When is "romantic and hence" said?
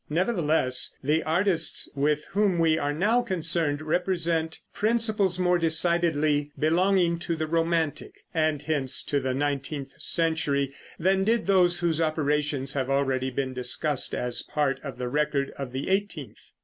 7.45-9.03